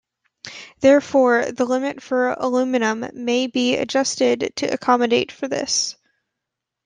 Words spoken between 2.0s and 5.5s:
for aluminium may be adjusted to accommodate for